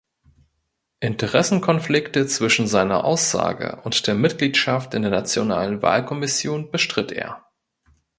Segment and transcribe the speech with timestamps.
[0.99, 7.45] Interessenkonflikte zwischen seiner Aussage und der Mitgliedschaft in der Nationalen Wahlkommission bestritt er.